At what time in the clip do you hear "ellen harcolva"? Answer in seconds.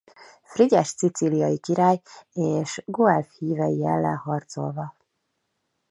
3.85-4.93